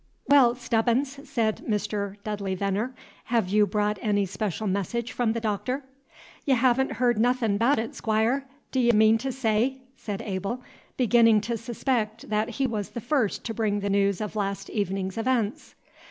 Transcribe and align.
"Well, 0.27 0.55
Stebbins," 0.55 1.29
said 1.29 1.63
Mr. 1.69 2.15
Dudley 2.23 2.55
Veneer, 2.55 2.95
"have 3.25 3.49
you 3.49 3.67
brought 3.67 3.99
any 4.01 4.25
special 4.25 4.65
message 4.65 5.11
from 5.11 5.33
the 5.33 5.39
Doctor?" 5.39 5.83
"Y' 6.43 6.55
ha'n't 6.55 6.93
heerd 6.93 7.19
nothin' 7.19 7.57
abaout 7.59 7.77
it, 7.77 7.93
Squire, 7.93 8.47
d' 8.71 8.77
ye 8.79 8.91
mean 8.93 9.19
t' 9.19 9.29
say?" 9.29 9.77
said 9.95 10.23
Abel, 10.23 10.63
beginning 10.97 11.39
to 11.41 11.55
suspect 11.55 12.29
that 12.31 12.49
he 12.57 12.65
was 12.65 12.89
the 12.89 12.99
first 12.99 13.43
to 13.45 13.53
bring 13.53 13.81
the 13.81 13.91
news 13.91 14.21
of 14.21 14.35
last 14.35 14.71
evening's 14.71 15.19
events. 15.19 15.75